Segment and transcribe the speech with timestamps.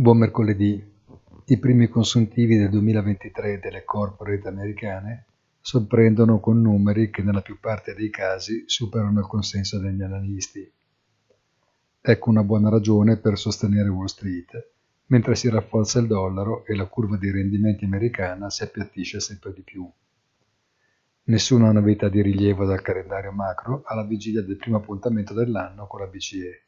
[0.00, 0.80] Buon mercoledì.
[1.46, 5.24] I primi consuntivi del 2023 delle corporate americane
[5.60, 10.72] sorprendono con numeri che nella più parte dei casi superano il consenso degli analisti.
[12.00, 14.70] Ecco una buona ragione per sostenere Wall Street,
[15.06, 19.62] mentre si rafforza il dollaro e la curva dei rendimenti americana si appiattisce sempre di
[19.62, 19.84] più.
[21.24, 26.06] Nessuna novità di rilievo dal calendario macro alla vigilia del primo appuntamento dell'anno con la
[26.06, 26.67] BCE.